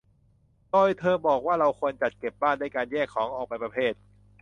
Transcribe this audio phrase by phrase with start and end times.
[0.71, 3.93] โดยเธอบอกว่าเราควรจัดเก็บบ้านด้วยการแยกของออกเป็นประเภท